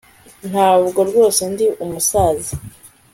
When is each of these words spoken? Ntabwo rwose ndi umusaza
Ntabwo 0.49 0.99
rwose 1.09 1.41
ndi 1.53 1.65
umusaza 1.83 2.53